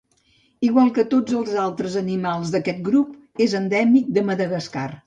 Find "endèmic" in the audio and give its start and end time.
3.65-4.15